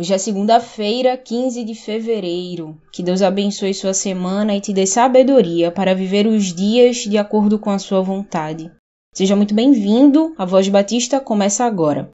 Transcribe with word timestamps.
Hoje 0.00 0.14
é 0.14 0.16
segunda-feira, 0.16 1.14
15 1.14 1.62
de 1.62 1.74
fevereiro. 1.74 2.74
Que 2.90 3.02
Deus 3.02 3.20
abençoe 3.20 3.74
sua 3.74 3.92
semana 3.92 4.56
e 4.56 4.60
te 4.60 4.72
dê 4.72 4.86
sabedoria 4.86 5.70
para 5.70 5.94
viver 5.94 6.26
os 6.26 6.54
dias 6.54 7.04
de 7.04 7.18
acordo 7.18 7.58
com 7.58 7.68
a 7.68 7.78
sua 7.78 8.00
vontade. 8.00 8.72
Seja 9.14 9.36
muito 9.36 9.54
bem-vindo. 9.54 10.34
A 10.38 10.46
Voz 10.46 10.66
Batista 10.70 11.20
começa 11.20 11.66
agora. 11.66 12.08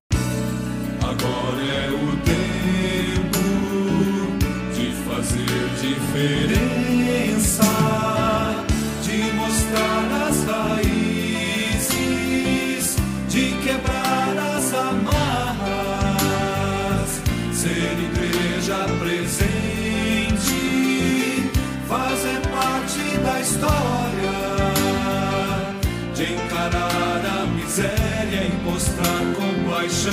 Mostrar 28.86 29.22
compaixão. 29.34 30.12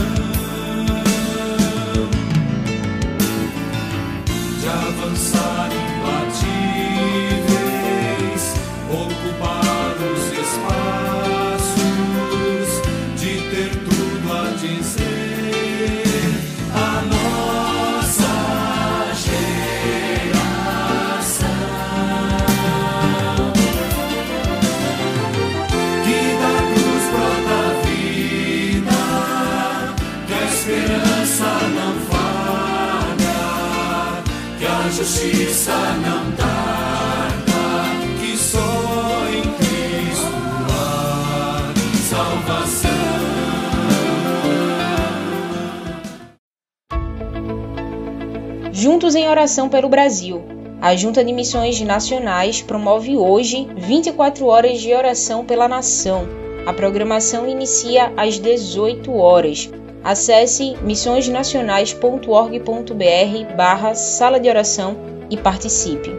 de 4.61 4.69
avançar 4.69 5.82
Juntos 48.83 49.15
em 49.15 49.29
oração 49.29 49.69
pelo 49.69 49.87
Brasil. 49.87 50.43
A 50.81 50.93
Junta 50.93 51.23
de 51.23 51.31
Missões 51.31 51.79
Nacionais 51.79 52.61
promove 52.61 53.15
hoje 53.15 53.65
24 53.77 54.45
horas 54.45 54.81
de 54.81 54.93
oração 54.93 55.45
pela 55.45 55.69
nação. 55.69 56.27
A 56.65 56.73
programação 56.73 57.47
inicia 57.47 58.11
às 58.17 58.37
18 58.37 59.15
horas. 59.15 59.71
Acesse 60.03 60.75
missõesnacionais.org.br 60.83 63.55
barra 63.55 63.95
sala 63.95 64.37
de 64.37 64.49
oração 64.49 64.97
e 65.29 65.37
participe. 65.37 66.11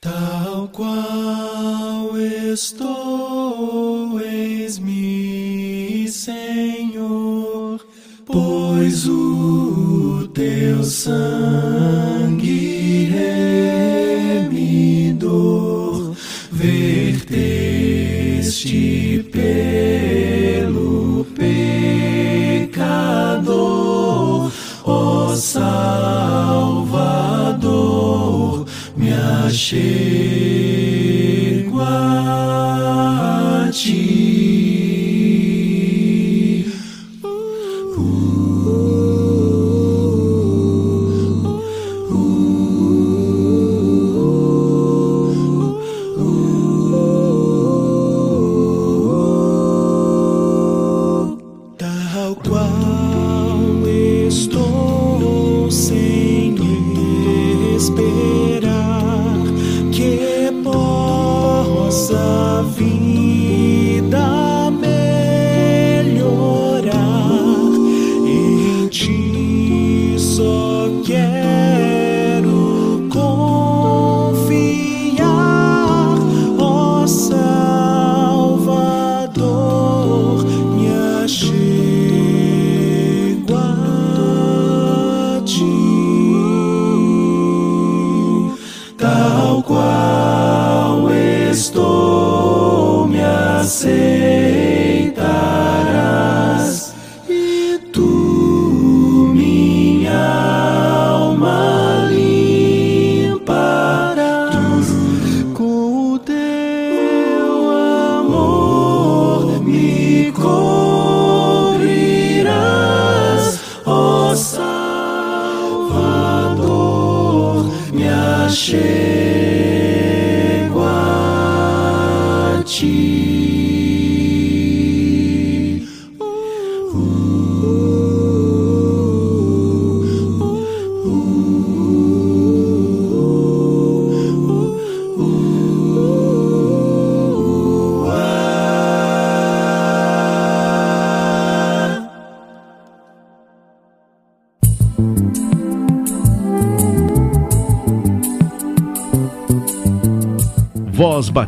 Tal 0.00 0.70
qual 0.72 2.16
estou, 2.16 2.97
teu 10.88 11.37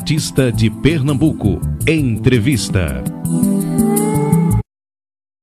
Batista 0.01 0.51
de 0.51 0.71
Pernambuco. 0.71 1.61
Entrevista. 1.87 3.05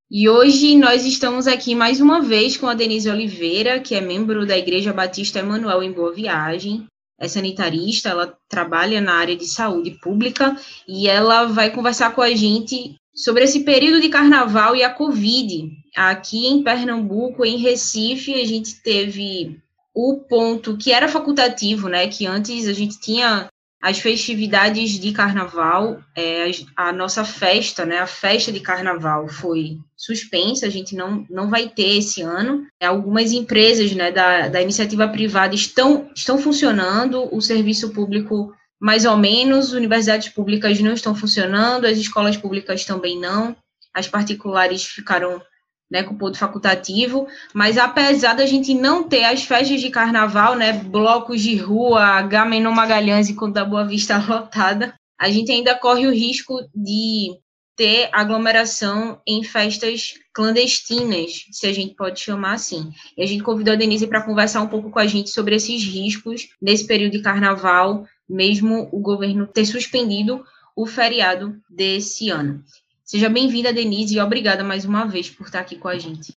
E 0.09 0.27
hoje 0.27 0.75
nós 0.75 1.05
estamos 1.05 1.45
aqui 1.45 1.75
mais 1.75 2.01
uma 2.01 2.21
vez 2.21 2.57
com 2.57 2.67
a 2.67 2.73
Denise 2.73 3.07
Oliveira, 3.07 3.79
que 3.79 3.93
é 3.93 4.01
membro 4.01 4.47
da 4.47 4.57
Igreja 4.57 4.91
Batista 4.91 5.39
Emanuel 5.39 5.83
em 5.83 5.91
Boa 5.91 6.11
Viagem. 6.11 6.85
é 7.19 7.27
sanitarista, 7.27 8.09
ela 8.09 8.35
trabalha 8.49 8.99
na 8.99 9.13
área 9.13 9.35
de 9.35 9.45
saúde 9.45 9.91
pública 10.01 10.57
e 10.87 11.07
ela 11.07 11.45
vai 11.45 11.69
conversar 11.69 12.15
com 12.15 12.21
a 12.23 12.33
gente 12.33 12.95
sobre 13.13 13.43
esse 13.43 13.59
período 13.59 14.01
de 14.01 14.09
carnaval 14.09 14.75
e 14.75 14.83
a 14.83 14.89
Covid. 14.89 15.69
Aqui 15.95 16.47
em 16.47 16.63
Pernambuco, 16.63 17.45
em 17.45 17.57
Recife, 17.57 18.33
a 18.33 18.45
gente 18.45 18.81
teve 18.81 19.61
o 19.93 20.17
ponto 20.27 20.75
que 20.75 20.91
era 20.91 21.07
facultativo, 21.07 21.87
né? 21.87 22.07
Que 22.07 22.25
antes 22.25 22.67
a 22.67 22.73
gente 22.73 22.99
tinha 22.99 23.47
as 23.81 23.99
festividades 23.99 24.99
de 24.99 25.11
carnaval, 25.11 26.01
é, 26.15 26.49
a 26.75 26.91
nossa 26.91 27.23
festa, 27.23 27.85
né, 27.85 27.99
a 27.99 28.07
festa 28.07 28.51
de 28.51 28.59
carnaval 28.59 29.27
foi 29.27 29.77
suspensa, 29.95 30.65
a 30.65 30.69
gente 30.69 30.95
não, 30.95 31.25
não 31.29 31.49
vai 31.49 31.69
ter 31.69 31.97
esse 31.97 32.21
ano. 32.21 32.65
Algumas 32.81 33.31
empresas 33.31 33.91
né, 33.93 34.11
da, 34.11 34.47
da 34.47 34.61
iniciativa 34.61 35.07
privada 35.07 35.53
estão, 35.53 36.09
estão 36.15 36.37
funcionando, 36.39 37.33
o 37.33 37.39
serviço 37.39 37.91
público 37.91 38.53
mais 38.79 39.05
ou 39.05 39.17
menos, 39.17 39.73
universidades 39.73 40.29
públicas 40.29 40.79
não 40.79 40.93
estão 40.93 41.15
funcionando, 41.15 41.85
as 41.85 41.97
escolas 41.97 42.37
públicas 42.37 42.85
também 42.85 43.19
não, 43.19 43.55
as 43.93 44.07
particulares 44.07 44.83
ficaram 44.83 45.41
né, 45.89 46.03
com 46.03 46.17
ponto 46.17 46.37
facultativo, 46.37 47.27
mas 47.53 47.77
apesar 47.77 48.33
da 48.33 48.45
gente 48.45 48.73
não 48.73 49.03
ter 49.03 49.23
as 49.23 49.43
festas 49.43 49.79
de 49.79 49.89
carnaval, 49.89 50.55
né, 50.55 50.73
blocos 50.73 51.41
de 51.41 51.55
rua, 51.55 52.21
Gamenon 52.23 52.71
Magalhães 52.71 53.29
e 53.29 53.33
Conta 53.33 53.63
Boa 53.63 53.85
Vista 53.85 54.17
lotada, 54.27 54.93
a 55.19 55.29
gente 55.29 55.51
ainda 55.51 55.73
corre 55.75 56.05
o 56.05 56.13
risco 56.13 56.59
de 56.75 57.31
ter 57.75 58.09
aglomeração 58.11 59.21
em 59.25 59.43
festas 59.43 60.15
clandestinas, 60.33 61.45
se 61.51 61.67
a 61.67 61.73
gente 61.73 61.95
pode 61.95 62.19
chamar 62.19 62.53
assim. 62.53 62.91
E 63.15 63.21
a 63.21 63.25
gente 63.25 63.43
convidou 63.43 63.73
a 63.73 63.77
Denise 63.77 64.07
para 64.07 64.23
conversar 64.23 64.61
um 64.61 64.67
pouco 64.67 64.89
com 64.89 64.99
a 64.99 65.05
gente 65.05 65.29
sobre 65.29 65.55
esses 65.55 65.83
riscos 65.83 66.49
nesse 66.59 66.87
período 66.87 67.11
de 67.11 67.21
carnaval, 67.21 68.05
mesmo 68.27 68.89
o 68.91 68.99
governo 68.99 69.45
ter 69.45 69.65
suspendido 69.65 70.43
o 70.75 70.87
feriado 70.87 71.55
desse 71.69 72.29
ano. 72.29 72.63
Seja 73.09 73.29
bem-vinda, 73.29 73.71
Denise, 73.71 74.17
e 74.17 74.19
obrigada 74.19 74.65
mais 74.65 74.83
uma 74.83 75.05
vez 75.05 75.29
por 75.29 75.45
estar 75.45 75.61
aqui 75.61 75.77
com 75.77 75.87
a 75.87 75.97
gente. 75.97 76.33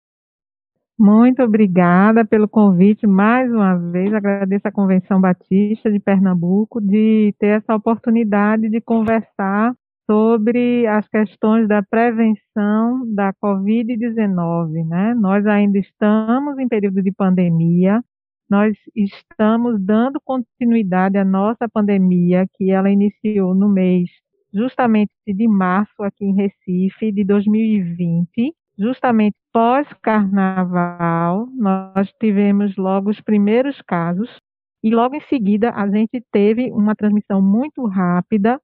Muito 0.98 1.42
obrigada 1.42 2.26
pelo 2.26 2.46
convite 2.46 3.06
mais 3.06 3.50
uma 3.50 3.74
vez. 3.74 4.12
Agradeço 4.12 4.68
a 4.68 4.72
Convenção 4.72 5.18
Batista 5.18 5.90
de 5.90 5.98
Pernambuco 5.98 6.78
de 6.78 7.34
ter 7.38 7.56
essa 7.62 7.74
oportunidade 7.74 8.68
de 8.68 8.82
conversar 8.82 9.74
sobre 10.04 10.86
as 10.86 11.08
questões 11.08 11.66
da 11.66 11.82
prevenção 11.82 13.02
da 13.14 13.32
Covid-19. 13.42 14.86
Né? 14.86 15.14
Nós 15.14 15.46
ainda 15.46 15.78
estamos 15.78 16.58
em 16.58 16.68
período 16.68 17.02
de 17.02 17.12
pandemia, 17.12 18.04
nós 18.50 18.76
estamos 18.94 19.80
dando 19.82 20.20
continuidade 20.22 21.16
à 21.16 21.24
nossa 21.24 21.66
pandemia, 21.66 22.46
que 22.58 22.70
ela 22.70 22.90
iniciou 22.90 23.54
no 23.54 23.70
mês 23.70 24.10
justamente 24.52 25.10
de 25.26 25.46
março 25.48 26.02
aqui 26.02 26.24
em 26.24 26.34
Recife 26.34 27.12
de 27.12 27.24
2020, 27.24 28.54
justamente 28.78 29.36
pós-carnaval, 29.52 31.46
nós 31.56 32.12
tivemos 32.20 32.76
logo 32.76 33.10
os 33.10 33.20
primeiros 33.20 33.80
casos 33.82 34.40
e 34.82 34.90
logo 34.94 35.14
em 35.16 35.20
seguida 35.20 35.70
a 35.70 35.88
gente 35.88 36.22
teve 36.32 36.70
uma 36.72 36.94
transmissão 36.94 37.42
muito 37.42 37.84
rápida, 37.86 38.60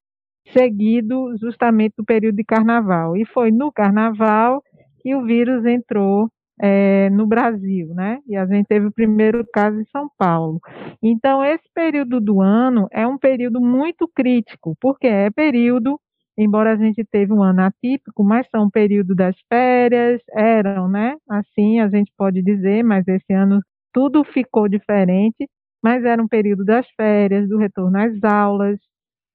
seguido 0.52 1.36
justamente 1.38 1.94
do 1.98 2.04
período 2.04 2.36
de 2.36 2.44
carnaval. 2.44 3.16
E 3.16 3.24
foi 3.26 3.50
no 3.50 3.72
carnaval 3.72 4.62
que 5.00 5.14
o 5.14 5.24
vírus 5.24 5.64
entrou 5.66 6.28
é, 6.60 7.10
no 7.10 7.26
Brasil, 7.26 7.88
né? 7.94 8.18
E 8.26 8.36
a 8.36 8.46
gente 8.46 8.66
teve 8.66 8.86
o 8.86 8.92
primeiro 8.92 9.44
caso 9.52 9.78
em 9.80 9.84
São 9.86 10.08
Paulo. 10.18 10.60
Então, 11.02 11.44
esse 11.44 11.64
período 11.74 12.20
do 12.20 12.40
ano 12.40 12.86
é 12.92 13.06
um 13.06 13.18
período 13.18 13.60
muito 13.60 14.08
crítico, 14.14 14.76
porque 14.80 15.06
é 15.06 15.30
período, 15.30 15.98
embora 16.38 16.72
a 16.72 16.76
gente 16.76 17.04
teve 17.04 17.32
um 17.32 17.42
ano 17.42 17.62
atípico, 17.62 18.22
mas 18.24 18.46
são 18.50 18.70
período 18.70 19.14
das 19.14 19.36
férias, 19.52 20.20
eram, 20.32 20.88
né? 20.88 21.16
Assim 21.28 21.80
a 21.80 21.88
gente 21.88 22.12
pode 22.16 22.42
dizer, 22.42 22.82
mas 22.84 23.06
esse 23.08 23.32
ano 23.32 23.60
tudo 23.92 24.24
ficou 24.24 24.68
diferente, 24.68 25.48
mas 25.82 26.04
era 26.04 26.22
um 26.22 26.28
período 26.28 26.64
das 26.64 26.86
férias, 26.96 27.48
do 27.48 27.58
retorno 27.58 27.98
às 27.98 28.22
aulas, 28.24 28.78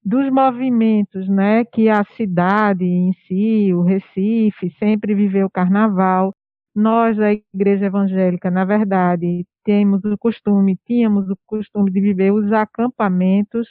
dos 0.03 0.29
movimentos, 0.31 1.27
né, 1.29 1.65
que 1.65 1.89
a 1.89 2.03
cidade 2.15 2.85
em 2.85 3.11
si, 3.27 3.73
o 3.73 3.83
Recife, 3.83 4.71
sempre 4.79 5.13
viveu 5.13 5.47
o 5.47 5.51
carnaval, 5.51 6.33
nós, 6.79 7.17
da 7.17 7.33
Igreja 7.33 7.85
Evangélica, 7.85 8.49
na 8.49 8.65
verdade, 8.65 9.45
temos 9.63 10.03
o 10.05 10.17
costume, 10.17 10.77
tínhamos 10.85 11.29
o 11.29 11.37
costume 11.45 11.91
de 11.91 12.01
viver 12.01 12.31
os 12.31 12.51
acampamentos, 12.51 13.67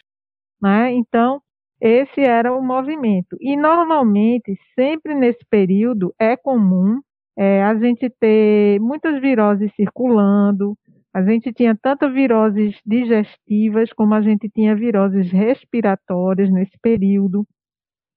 né? 0.63 0.93
Então, 0.93 1.41
esse 1.81 2.21
era 2.21 2.55
o 2.55 2.63
movimento. 2.63 3.37
E 3.41 3.57
normalmente, 3.57 4.57
sempre 4.75 5.15
nesse 5.15 5.45
período, 5.51 6.15
é 6.19 6.37
comum 6.37 7.01
é, 7.37 7.63
a 7.63 7.75
gente 7.77 8.11
ter 8.11 8.81
muitas 8.81 9.21
viroses 9.21 9.73
circulando. 9.77 10.77
A 11.15 11.23
gente 11.23 11.53
tinha 11.53 11.77
tanto 11.81 12.11
viroses 12.13 12.77
digestivas 12.85 13.93
como 13.93 14.15
a 14.15 14.21
gente 14.21 14.49
tinha 14.51 14.75
viroses 14.75 15.31
respiratórias 15.31 16.51
nesse 16.51 16.77
período. 16.83 17.47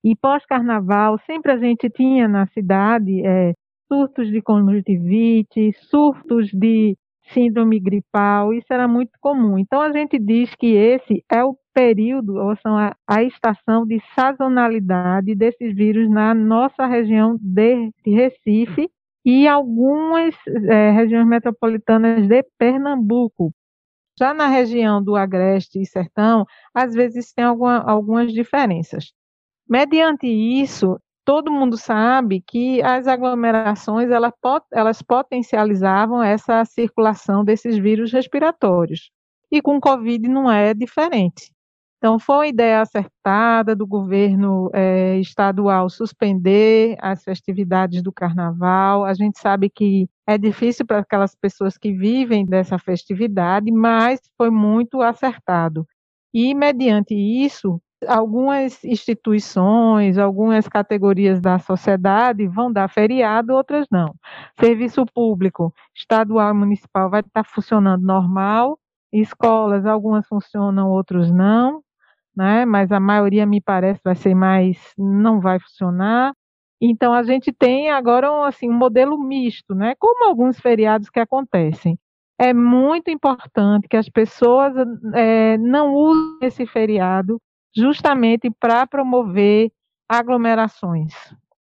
E 0.04 0.16
pós-carnaval, 0.16 1.18
sempre 1.26 1.52
a 1.52 1.56
gente 1.58 1.88
tinha 1.88 2.26
na 2.26 2.46
cidade 2.48 3.24
é, 3.24 3.54
surtos 3.92 4.30
de 4.30 4.40
conjuntivite, 4.40 5.70
surtos 5.90 6.48
de 6.50 6.96
síndrome 7.34 7.78
gripal, 7.78 8.54
isso 8.54 8.72
era 8.72 8.88
muito 8.88 9.12
comum. 9.20 9.58
Então 9.58 9.82
a 9.82 9.92
gente 9.92 10.18
diz 10.18 10.54
que 10.54 10.74
esse 10.74 11.22
é 11.30 11.44
o 11.44 11.54
período, 11.74 12.36
ou 12.36 12.56
são 12.56 12.76
a, 12.78 12.96
a 13.06 13.22
estação 13.22 13.86
de 13.86 14.00
sazonalidade 14.14 15.34
desses 15.34 15.74
vírus 15.74 16.08
na 16.08 16.34
nossa 16.34 16.86
região 16.86 17.36
de, 17.38 17.92
Recife 18.06 18.90
e 19.26 19.46
algumas 19.46 20.34
é, 20.46 20.90
regiões 20.90 21.26
metropolitanas 21.26 22.26
de 22.26 22.42
Pernambuco. 22.58 23.52
Já 24.18 24.32
na 24.32 24.46
região 24.46 25.02
do 25.02 25.16
Agreste 25.16 25.80
e 25.80 25.86
Sertão, 25.86 26.46
às 26.74 26.94
vezes 26.94 27.30
tem 27.32 27.44
alguma, 27.44 27.78
algumas 27.78 28.32
diferenças. 28.32 29.12
Mediante 29.68 30.26
isso, 30.26 30.98
todo 31.24 31.52
mundo 31.52 31.76
sabe 31.76 32.42
que 32.46 32.82
as 32.82 33.06
aglomerações 33.06 34.10
elas, 34.10 34.32
elas 34.72 35.02
potencializavam 35.02 36.22
essa 36.22 36.64
circulação 36.64 37.44
desses 37.44 37.78
vírus 37.78 38.12
respiratórios. 38.12 39.10
E 39.50 39.60
com 39.60 39.80
Covid 39.80 40.28
não 40.28 40.50
é 40.50 40.72
diferente. 40.74 41.52
Então, 42.02 42.18
foi 42.18 42.34
uma 42.34 42.46
ideia 42.48 42.80
acertada 42.80 43.76
do 43.76 43.86
governo 43.86 44.68
é, 44.74 45.18
estadual 45.18 45.88
suspender 45.88 46.96
as 47.00 47.22
festividades 47.22 48.02
do 48.02 48.10
carnaval. 48.12 49.04
A 49.04 49.14
gente 49.14 49.38
sabe 49.38 49.70
que 49.70 50.08
é 50.26 50.36
difícil 50.36 50.84
para 50.84 50.98
aquelas 50.98 51.36
pessoas 51.36 51.78
que 51.78 51.92
vivem 51.92 52.44
dessa 52.44 52.76
festividade, 52.76 53.70
mas 53.70 54.20
foi 54.36 54.50
muito 54.50 55.00
acertado. 55.00 55.86
E, 56.34 56.54
mediante 56.56 57.14
isso, 57.14 57.80
algumas 58.06 58.82
instituições, 58.84 60.18
algumas 60.18 60.68
categorias 60.68 61.40
da 61.40 61.58
sociedade 61.58 62.46
vão 62.46 62.72
dar 62.72 62.88
feriado, 62.88 63.52
outras 63.52 63.86
não. 63.90 64.14
Serviço 64.58 65.04
público, 65.06 65.72
estadual 65.94 66.50
e 66.50 66.54
municipal 66.54 67.10
vai 67.10 67.20
estar 67.20 67.44
funcionando 67.44 68.02
normal, 68.04 68.78
escolas, 69.12 69.86
algumas 69.86 70.26
funcionam, 70.26 70.90
outros 70.90 71.30
não, 71.30 71.82
né? 72.36 72.64
Mas 72.64 72.90
a 72.92 73.00
maioria 73.00 73.46
me 73.46 73.60
parece 73.60 74.00
vai 74.04 74.14
ser 74.14 74.34
mais 74.34 74.78
não 74.98 75.40
vai 75.40 75.58
funcionar. 75.60 76.32
Então 76.80 77.12
a 77.12 77.22
gente 77.22 77.52
tem 77.52 77.90
agora 77.90 78.46
assim 78.46 78.68
um 78.68 78.74
modelo 78.74 79.18
misto, 79.18 79.74
né? 79.74 79.94
Como 79.98 80.24
alguns 80.24 80.58
feriados 80.58 81.10
que 81.10 81.20
acontecem. 81.20 81.98
É 82.38 82.52
muito 82.52 83.10
importante 83.10 83.86
que 83.88 83.96
as 83.96 84.08
pessoas 84.08 84.74
é, 85.14 85.56
não 85.58 85.94
usem 85.94 86.38
esse 86.42 86.66
feriado 86.66 87.40
justamente 87.74 88.50
para 88.50 88.86
promover 88.86 89.70
aglomerações. 90.08 91.12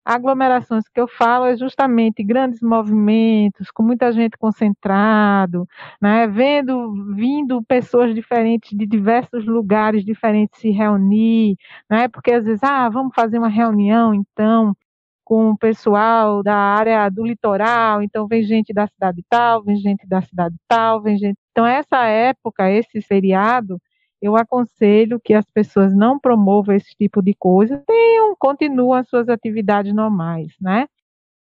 Aglomerações 0.04 0.88
que 0.88 0.98
eu 0.98 1.06
falo 1.06 1.44
é 1.44 1.56
justamente 1.56 2.22
grandes 2.24 2.62
movimentos, 2.62 3.70
com 3.70 3.82
muita 3.82 4.10
gente 4.10 4.38
concentrado, 4.38 5.68
né, 6.00 6.26
vendo, 6.26 7.14
vindo 7.14 7.62
pessoas 7.64 8.14
diferentes 8.14 8.70
de 8.76 8.86
diversos 8.86 9.44
lugares 9.44 10.02
diferentes 10.04 10.60
se 10.60 10.70
reunir, 10.70 11.56
né, 11.90 12.08
porque 12.08 12.32
às 12.32 12.44
vezes, 12.44 12.62
ah, 12.62 12.88
vamos 12.88 13.12
fazer 13.14 13.38
uma 13.38 13.48
reunião 13.48 14.14
então 14.14 14.74
com 15.24 15.50
o 15.50 15.58
pessoal 15.58 16.42
da 16.42 16.56
área 16.56 17.06
do 17.10 17.22
litoral, 17.26 18.02
então 18.02 18.26
vem 18.26 18.42
gente 18.42 18.72
da 18.72 18.86
cidade 18.86 19.22
tal, 19.28 19.62
vem 19.62 19.76
gente 19.76 20.06
da 20.06 20.22
cidade 20.22 20.56
tal, 20.66 21.02
vem 21.02 21.18
gente. 21.18 21.36
Então 21.52 21.66
essa 21.66 22.06
época, 22.06 22.70
esse 22.70 23.02
feriado, 23.02 23.78
eu 24.20 24.36
aconselho 24.36 25.20
que 25.20 25.34
as 25.34 25.44
pessoas 25.50 25.94
não 25.94 26.18
promovam 26.18 26.74
esse 26.74 26.94
tipo 26.96 27.22
de 27.22 27.34
coisa, 27.34 27.82
tenham, 27.86 28.34
continuem 28.38 29.00
as 29.00 29.08
suas 29.08 29.28
atividades 29.28 29.94
normais, 29.94 30.54
né? 30.60 30.86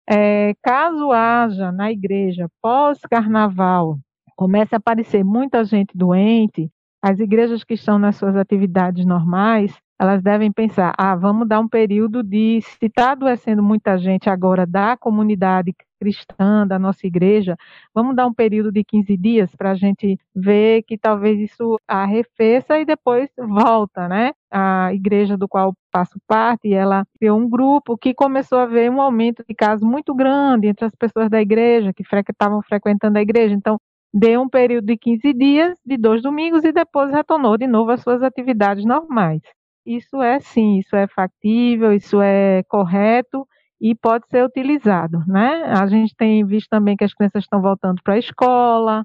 É, 0.09 0.53
caso 0.61 1.11
haja 1.11 1.71
na 1.71 1.91
igreja 1.91 2.49
pós-carnaval, 2.61 3.97
comece 4.35 4.75
a 4.75 4.77
aparecer 4.77 5.23
muita 5.23 5.63
gente 5.63 5.97
doente, 5.97 6.69
As 7.01 7.19
igrejas 7.19 7.65
que 7.65 7.73
estão 7.73 7.99
nas 7.99 8.15
suas 8.15 8.35
atividades 8.35 9.05
normais, 9.05 9.77
elas 10.03 10.21
devem 10.21 10.51
pensar: 10.51 10.93
ah, 10.97 11.15
vamos 11.15 11.47
dar 11.47 11.61
um 11.61 11.67
período 11.67 12.21
de. 12.21 12.59
Se 12.61 12.87
está 12.87 13.11
adoecendo 13.11 13.63
muita 13.63 13.97
gente 13.97 14.29
agora 14.29 14.65
da 14.65 14.97
comunidade 14.97 15.73
cristã, 15.97 16.67
da 16.67 16.77
nossa 16.77 17.07
igreja, 17.07 17.55
vamos 17.95 18.13
dar 18.13 18.27
um 18.27 18.33
período 18.33 18.69
de 18.69 18.83
15 18.83 19.15
dias 19.15 19.55
para 19.55 19.71
a 19.71 19.75
gente 19.75 20.19
ver 20.35 20.83
que 20.83 20.97
talvez 20.97 21.39
isso 21.39 21.79
arrefeça 21.87 22.77
e 22.77 22.83
depois 22.85 23.29
volta, 23.37 24.09
né? 24.09 24.33
A 24.51 24.93
igreja 24.93 25.37
do 25.37 25.47
qual 25.47 25.73
faço 25.89 26.19
parte, 26.27 26.73
ela 26.73 27.05
criou 27.17 27.39
um 27.39 27.49
grupo 27.49 27.97
que 27.97 28.13
começou 28.13 28.59
a 28.59 28.65
ver 28.65 28.91
um 28.91 28.99
aumento 29.01 29.41
de 29.47 29.55
casos 29.55 29.87
muito 29.87 30.13
grande 30.13 30.67
entre 30.67 30.83
as 30.85 30.93
pessoas 30.95 31.29
da 31.29 31.41
igreja, 31.41 31.93
que 31.93 32.03
estavam 32.03 32.61
frequentando 32.61 33.17
a 33.17 33.21
igreja. 33.21 33.55
Então, 33.55 33.79
deu 34.13 34.41
um 34.41 34.49
período 34.49 34.85
de 34.85 34.97
15 34.97 35.33
dias, 35.33 35.77
de 35.85 35.95
dois 35.97 36.21
domingos, 36.21 36.65
e 36.65 36.73
depois 36.73 37.09
retornou 37.09 37.57
de 37.57 37.67
novo 37.67 37.91
às 37.91 38.01
suas 38.01 38.21
atividades 38.21 38.83
normais. 38.83 39.41
Isso 39.85 40.21
é 40.21 40.39
sim, 40.39 40.79
isso 40.79 40.95
é 40.95 41.07
factível, 41.07 41.93
isso 41.93 42.21
é 42.21 42.63
correto 42.69 43.45
e 43.81 43.93
pode 43.95 44.27
ser 44.29 44.45
utilizado, 44.45 45.19
né? 45.27 45.63
A 45.65 45.85
gente 45.87 46.15
tem 46.15 46.45
visto 46.45 46.69
também 46.69 46.95
que 46.95 47.03
as 47.03 47.13
crianças 47.13 47.43
estão 47.43 47.61
voltando 47.61 48.01
para 48.03 48.13
a 48.13 48.19
escola, 48.19 49.03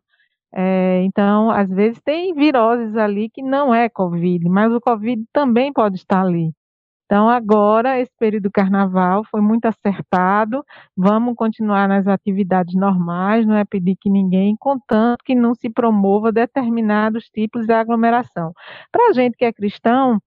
é, 0.54 1.02
então, 1.04 1.50
às 1.50 1.68
vezes 1.68 2.00
tem 2.02 2.34
viroses 2.34 2.96
ali 2.96 3.28
que 3.30 3.42
não 3.42 3.74
é 3.74 3.88
Covid, 3.88 4.48
mas 4.48 4.72
o 4.72 4.80
Covid 4.80 5.22
também 5.32 5.72
pode 5.72 5.96
estar 5.96 6.22
ali. 6.22 6.52
Então, 7.06 7.28
agora, 7.28 8.00
esse 8.00 8.12
período 8.18 8.44
do 8.44 8.50
carnaval 8.50 9.24
foi 9.30 9.40
muito 9.40 9.64
acertado. 9.66 10.62
Vamos 10.96 11.34
continuar 11.36 11.88
nas 11.88 12.06
atividades 12.06 12.74
normais, 12.74 13.46
não 13.46 13.56
é 13.56 13.64
pedir 13.64 13.96
que 14.00 14.10
ninguém, 14.10 14.56
contanto 14.58 15.22
que 15.24 15.34
não 15.34 15.54
se 15.54 15.70
promova 15.70 16.30
determinados 16.32 17.24
tipos 17.30 17.66
de 17.66 17.72
aglomeração. 17.72 18.52
Para 18.92 19.10
a 19.10 19.12
gente 19.14 19.36
que 19.38 19.44
é 19.46 19.52
cristão, 19.52 20.18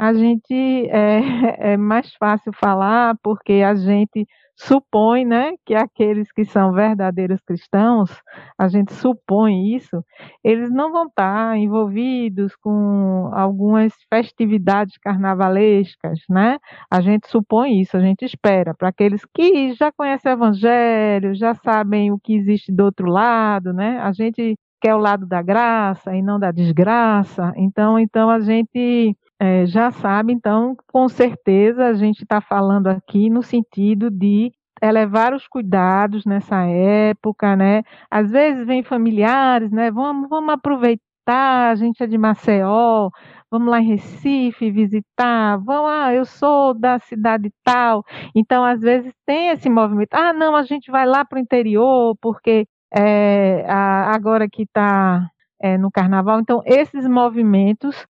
a 0.00 0.14
gente 0.14 0.54
é, 0.88 1.20
é 1.74 1.76
mais 1.76 2.14
fácil 2.14 2.52
falar 2.54 3.14
porque 3.22 3.62
a 3.62 3.74
gente 3.74 4.26
supõe, 4.56 5.26
né, 5.26 5.52
que 5.64 5.74
aqueles 5.74 6.30
que 6.32 6.44
são 6.44 6.72
verdadeiros 6.72 7.40
cristãos, 7.46 8.10
a 8.58 8.68
gente 8.68 8.92
supõe 8.94 9.74
isso, 9.74 10.02
eles 10.42 10.70
não 10.70 10.90
vão 10.92 11.06
estar 11.06 11.56
envolvidos 11.56 12.54
com 12.56 13.30
algumas 13.32 13.92
festividades 14.12 14.98
carnavalescas, 14.98 16.20
né? 16.28 16.58
A 16.90 17.00
gente 17.00 17.28
supõe 17.28 17.80
isso, 17.80 17.96
a 17.96 18.00
gente 18.00 18.24
espera 18.24 18.74
para 18.74 18.88
aqueles 18.88 19.22
que 19.34 19.72
já 19.74 19.90
conhecem 19.92 20.30
o 20.32 20.34
evangelho, 20.34 21.34
já 21.34 21.54
sabem 21.54 22.12
o 22.12 22.18
que 22.18 22.34
existe 22.34 22.70
do 22.72 22.84
outro 22.84 23.08
lado, 23.08 23.72
né? 23.72 23.98
A 23.98 24.12
gente 24.12 24.58
quer 24.80 24.94
o 24.94 24.98
lado 24.98 25.26
da 25.26 25.42
graça 25.42 26.14
e 26.14 26.22
não 26.22 26.38
da 26.38 26.50
desgraça. 26.50 27.52
Então, 27.56 27.98
então 27.98 28.30
a 28.30 28.40
gente 28.40 29.16
é, 29.40 29.64
já 29.66 29.90
sabe, 29.90 30.34
então, 30.34 30.76
com 30.92 31.08
certeza 31.08 31.86
a 31.86 31.94
gente 31.94 32.22
está 32.22 32.42
falando 32.42 32.88
aqui 32.88 33.30
no 33.30 33.42
sentido 33.42 34.10
de 34.10 34.52
elevar 34.82 35.32
os 35.34 35.48
cuidados 35.48 36.26
nessa 36.26 36.66
época, 36.66 37.56
né? 37.56 37.82
Às 38.10 38.30
vezes 38.30 38.66
vem 38.66 38.82
familiares, 38.82 39.70
né? 39.70 39.90
Vamos, 39.90 40.28
vamos 40.28 40.52
aproveitar, 40.52 41.70
a 41.70 41.74
gente 41.74 42.02
é 42.02 42.06
de 42.06 42.18
Maceió, 42.18 43.08
vamos 43.50 43.68
lá 43.70 43.80
em 43.80 43.86
Recife 43.86 44.70
visitar, 44.70 45.56
vamos, 45.58 45.90
ah, 45.90 46.12
eu 46.12 46.26
sou 46.26 46.74
da 46.74 46.98
cidade 46.98 47.50
tal. 47.64 48.04
Então, 48.34 48.62
às 48.62 48.80
vezes 48.80 49.12
tem 49.24 49.48
esse 49.48 49.70
movimento. 49.70 50.14
Ah, 50.14 50.34
não, 50.34 50.54
a 50.54 50.64
gente 50.64 50.90
vai 50.90 51.06
lá 51.06 51.24
para 51.24 51.38
o 51.38 51.40
interior, 51.40 52.14
porque 52.20 52.66
é, 52.94 53.64
a, 53.68 54.14
agora 54.14 54.46
que 54.50 54.64
está 54.64 55.26
é, 55.60 55.78
no 55.78 55.90
carnaval. 55.90 56.40
Então, 56.40 56.62
esses 56.66 57.06
movimentos 57.08 58.06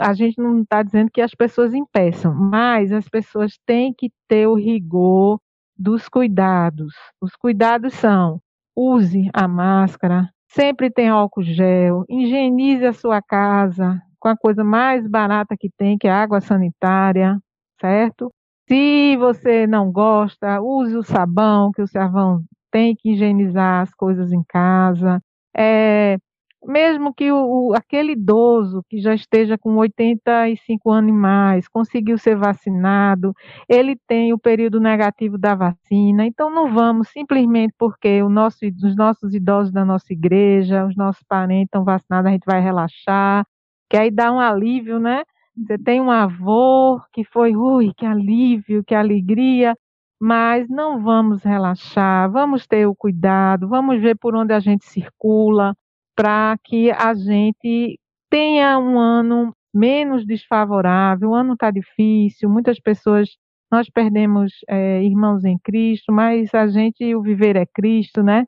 a 0.00 0.14
gente 0.14 0.38
não 0.40 0.62
está 0.62 0.82
dizendo 0.82 1.10
que 1.10 1.20
as 1.20 1.34
pessoas 1.34 1.74
impeçam, 1.74 2.34
mas 2.34 2.92
as 2.92 3.08
pessoas 3.08 3.58
têm 3.66 3.92
que 3.92 4.10
ter 4.28 4.46
o 4.46 4.54
rigor 4.54 5.40
dos 5.76 6.08
cuidados. 6.08 6.94
Os 7.20 7.34
cuidados 7.34 7.94
são: 7.94 8.40
use 8.76 9.28
a 9.32 9.48
máscara, 9.48 10.30
sempre 10.48 10.90
tem 10.90 11.08
álcool 11.08 11.42
gel, 11.42 12.04
higienize 12.08 12.84
a 12.86 12.92
sua 12.92 13.20
casa 13.20 14.00
com 14.18 14.28
a 14.28 14.36
coisa 14.36 14.64
mais 14.64 15.06
barata 15.06 15.56
que 15.58 15.70
tem, 15.76 15.98
que 15.98 16.08
é 16.08 16.10
água 16.10 16.40
sanitária, 16.40 17.38
certo? 17.80 18.30
Se 18.68 19.16
você 19.16 19.66
não 19.66 19.92
gosta, 19.92 20.60
use 20.60 20.96
o 20.96 21.02
sabão, 21.02 21.70
que 21.70 21.82
o 21.82 21.86
sabão 21.86 22.42
tem 22.72 22.96
que 22.96 23.12
higienizar 23.12 23.82
as 23.82 23.94
coisas 23.94 24.32
em 24.32 24.42
casa. 24.48 25.20
É, 25.56 26.18
mesmo 26.66 27.14
que 27.14 27.30
o, 27.30 27.72
aquele 27.74 28.12
idoso 28.12 28.84
que 28.88 28.98
já 28.98 29.14
esteja 29.14 29.56
com 29.56 29.76
85 29.76 30.90
anos 30.90 31.10
e 31.10 31.12
mais, 31.12 31.68
conseguiu 31.68 32.18
ser 32.18 32.36
vacinado, 32.36 33.32
ele 33.68 33.96
tem 34.06 34.32
o 34.32 34.38
período 34.38 34.80
negativo 34.80 35.38
da 35.38 35.54
vacina, 35.54 36.26
então 36.26 36.50
não 36.50 36.72
vamos 36.72 37.08
simplesmente 37.08 37.72
porque 37.78 38.22
nosso, 38.24 38.58
os 38.84 38.96
nossos 38.96 39.34
idosos 39.34 39.72
da 39.72 39.84
nossa 39.84 40.12
igreja, 40.12 40.86
os 40.86 40.96
nossos 40.96 41.22
parentes 41.22 41.66
estão 41.66 41.84
vacinados, 41.84 42.28
a 42.28 42.32
gente 42.32 42.44
vai 42.44 42.60
relaxar, 42.60 43.46
que 43.88 43.96
aí 43.96 44.10
dá 44.10 44.32
um 44.32 44.40
alívio, 44.40 44.98
né? 44.98 45.22
Você 45.56 45.78
tem 45.78 46.00
um 46.00 46.10
avô 46.10 47.00
que 47.12 47.24
foi, 47.24 47.56
ui, 47.56 47.92
que 47.96 48.04
alívio, 48.04 48.84
que 48.84 48.94
alegria, 48.94 49.74
mas 50.20 50.68
não 50.68 51.02
vamos 51.02 51.42
relaxar, 51.42 52.30
vamos 52.30 52.66
ter 52.66 52.86
o 52.86 52.94
cuidado, 52.94 53.68
vamos 53.68 54.00
ver 54.00 54.16
por 54.18 54.34
onde 54.34 54.52
a 54.52 54.60
gente 54.60 54.84
circula, 54.84 55.74
para 56.16 56.56
que 56.64 56.90
a 56.90 57.14
gente 57.14 58.00
tenha 58.30 58.78
um 58.78 58.98
ano 58.98 59.54
menos 59.72 60.26
desfavorável. 60.26 61.30
O 61.30 61.34
ano 61.34 61.52
está 61.52 61.70
difícil, 61.70 62.48
muitas 62.48 62.80
pessoas. 62.80 63.28
Nós 63.70 63.90
perdemos 63.90 64.52
é, 64.68 65.02
irmãos 65.02 65.44
em 65.44 65.58
Cristo, 65.58 66.12
mas 66.12 66.54
a 66.54 66.66
gente, 66.66 67.14
o 67.14 67.20
viver 67.20 67.56
é 67.56 67.66
Cristo, 67.66 68.22
né? 68.22 68.46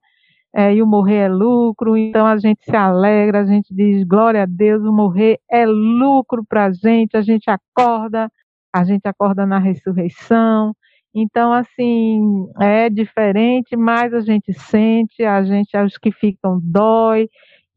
É, 0.54 0.74
e 0.74 0.82
o 0.82 0.86
morrer 0.86 1.26
é 1.26 1.28
lucro, 1.28 1.96
então 1.96 2.26
a 2.26 2.38
gente 2.38 2.64
se 2.64 2.74
alegra, 2.74 3.40
a 3.42 3.44
gente 3.44 3.72
diz 3.74 4.02
glória 4.04 4.44
a 4.44 4.46
Deus, 4.46 4.82
o 4.82 4.92
morrer 4.92 5.38
é 5.50 5.66
lucro 5.66 6.42
para 6.48 6.66
a 6.66 6.72
gente, 6.72 7.16
a 7.16 7.20
gente 7.20 7.50
acorda, 7.50 8.30
a 8.72 8.82
gente 8.82 9.06
acorda 9.06 9.44
na 9.44 9.58
ressurreição. 9.58 10.74
Então, 11.14 11.52
assim, 11.52 12.46
é 12.60 12.88
diferente, 12.88 13.76
mas 13.76 14.14
a 14.14 14.20
gente 14.20 14.52
sente, 14.54 15.22
a 15.22 15.42
gente, 15.42 15.76
os 15.76 15.98
que 15.98 16.12
ficam 16.12 16.60
dói, 16.62 17.28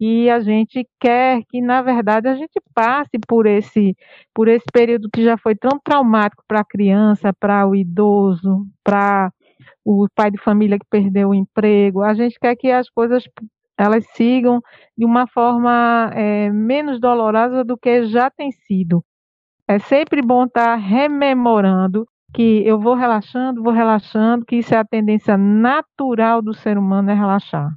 e 0.02 0.32
a 0.32 0.40
gente 0.40 0.84
quer 1.00 1.44
que, 1.48 1.62
na 1.62 1.84
verdade, 1.84 2.28
a 2.28 2.34
gente 2.34 2.60
passe 2.74 3.20
por 3.28 3.46
esse, 3.46 3.96
por 4.34 4.48
esse 4.48 4.66
período 4.74 5.08
que 5.14 5.24
já 5.24 5.38
foi 5.38 5.56
tão 5.56 5.80
traumático 5.80 6.44
para 6.48 6.62
a 6.62 6.66
criança, 6.66 7.32
para 7.40 7.68
o 7.68 7.76
idoso, 7.76 8.66
para 8.84 9.32
o 9.86 10.08
pai 10.16 10.32
de 10.32 10.40
família 10.40 10.80
que 10.80 10.88
perdeu 10.90 11.30
o 11.30 11.36
emprego. 11.36 12.02
A 12.02 12.16
gente 12.16 12.40
quer 12.40 12.56
que 12.56 12.72
as 12.72 12.90
coisas 12.90 13.24
elas 13.78 14.04
sigam 14.16 14.60
de 14.98 15.06
uma 15.06 15.28
forma 15.28 16.10
é, 16.16 16.50
menos 16.50 17.00
dolorosa 17.00 17.64
do 17.64 17.78
que 17.78 18.06
já 18.06 18.28
tem 18.32 18.52
sido. 18.52 19.06
É 19.68 19.78
sempre 19.78 20.24
bom 20.24 20.46
estar 20.46 20.66
tá 20.66 20.76
rememorando 20.76 22.08
que 22.34 22.66
eu 22.66 22.80
vou 22.80 22.96
relaxando, 22.96 23.62
vou 23.62 23.72
relaxando, 23.72 24.46
que 24.46 24.56
isso 24.56 24.74
é 24.74 24.78
a 24.80 24.86
tendência 24.86 25.38
natural 25.38 26.42
do 26.42 26.56
ser 26.56 26.76
humano 26.76 27.12
é 27.12 27.14
relaxar. 27.14 27.70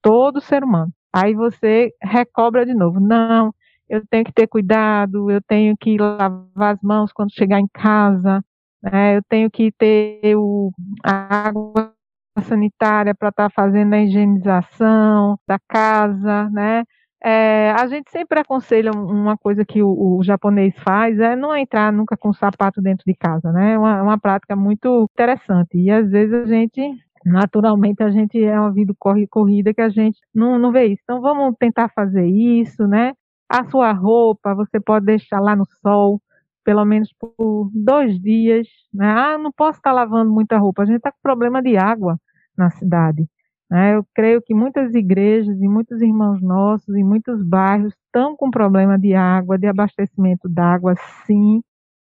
Todo 0.00 0.40
ser 0.40 0.62
humano. 0.62 0.92
Aí 1.12 1.34
você 1.34 1.92
recobra 2.02 2.64
de 2.64 2.74
novo. 2.74 3.00
Não, 3.00 3.52
eu 3.88 4.02
tenho 4.08 4.24
que 4.24 4.32
ter 4.32 4.46
cuidado, 4.46 5.30
eu 5.30 5.40
tenho 5.42 5.76
que 5.76 5.96
lavar 5.98 6.74
as 6.74 6.80
mãos 6.82 7.12
quando 7.12 7.34
chegar 7.34 7.60
em 7.60 7.68
casa, 7.72 8.42
né? 8.82 9.16
eu 9.18 9.22
tenho 9.28 9.50
que 9.50 9.70
ter 9.72 10.36
o, 10.36 10.72
a 11.04 11.48
água 11.48 11.92
sanitária 12.40 13.14
para 13.14 13.28
estar 13.28 13.50
tá 13.50 13.54
fazendo 13.54 13.92
a 13.94 14.00
higienização 14.00 15.38
da 15.46 15.58
casa, 15.68 16.48
né? 16.50 16.84
É, 17.24 17.70
a 17.72 17.86
gente 17.86 18.10
sempre 18.10 18.40
aconselha 18.40 18.90
uma 18.90 19.36
coisa 19.36 19.64
que 19.64 19.80
o, 19.80 20.18
o, 20.18 20.24
japonês 20.24 20.74
faz 20.78 21.20
é 21.20 21.36
não 21.36 21.56
entrar 21.56 21.92
nunca 21.92 22.16
com 22.16 22.32
sapato 22.32 22.82
dentro 22.82 23.04
de 23.06 23.14
casa, 23.14 23.52
né? 23.52 23.74
É 23.74 23.78
uma, 23.78 24.02
uma 24.02 24.18
prática 24.18 24.56
muito 24.56 25.08
interessante. 25.12 25.78
E 25.78 25.88
às 25.88 26.10
vezes 26.10 26.34
a 26.34 26.46
gente 26.46 26.80
naturalmente 27.24 28.02
a 28.02 28.10
gente 28.10 28.42
é 28.42 28.58
uma 28.58 28.72
vida 28.72 28.94
corre 28.98 29.26
corrida 29.26 29.74
que 29.74 29.80
a 29.80 29.88
gente 29.88 30.18
não, 30.34 30.58
não 30.58 30.72
vê 30.72 30.86
isso. 30.86 31.02
Então 31.02 31.20
vamos 31.20 31.54
tentar 31.58 31.88
fazer 31.94 32.26
isso, 32.26 32.86
né? 32.86 33.12
A 33.48 33.64
sua 33.70 33.92
roupa 33.92 34.54
você 34.54 34.80
pode 34.80 35.06
deixar 35.06 35.40
lá 35.40 35.54
no 35.54 35.66
sol, 35.82 36.20
pelo 36.64 36.84
menos 36.84 37.12
por 37.18 37.70
dois 37.74 38.18
dias. 38.20 38.66
Né? 38.92 39.06
Ah, 39.06 39.38
não 39.38 39.52
posso 39.52 39.78
estar 39.78 39.92
lavando 39.92 40.30
muita 40.32 40.58
roupa. 40.58 40.82
A 40.82 40.86
gente 40.86 40.96
está 40.96 41.12
com 41.12 41.18
problema 41.22 41.62
de 41.62 41.76
água 41.76 42.18
na 42.56 42.70
cidade. 42.70 43.26
Né? 43.70 43.94
Eu 43.96 44.04
creio 44.14 44.42
que 44.42 44.54
muitas 44.54 44.94
igrejas 44.94 45.60
e 45.60 45.68
muitos 45.68 46.00
irmãos 46.02 46.40
nossos 46.42 46.94
em 46.94 47.04
muitos 47.04 47.42
bairros 47.42 47.94
estão 48.06 48.36
com 48.36 48.50
problema 48.50 48.98
de 48.98 49.14
água, 49.14 49.58
de 49.58 49.66
abastecimento 49.66 50.48
d'água, 50.48 50.94
sim. 51.26 51.62